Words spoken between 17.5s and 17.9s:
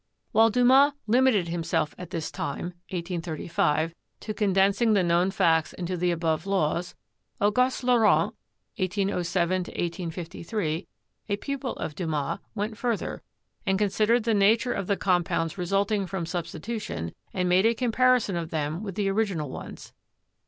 a